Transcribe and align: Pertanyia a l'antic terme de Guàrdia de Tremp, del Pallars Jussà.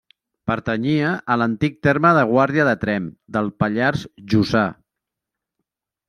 Pertanyia 0.51 1.09
a 1.33 1.35
l'antic 1.41 1.75
terme 1.87 2.13
de 2.19 2.23
Guàrdia 2.31 2.65
de 2.69 2.73
Tremp, 2.85 3.05
del 3.37 3.51
Pallars 3.63 4.05
Jussà. 4.33 4.63